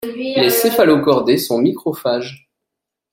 Les 0.15 0.49
Céphalochordés 0.49 1.37
sont 1.37 1.59
microphages. 1.59 2.49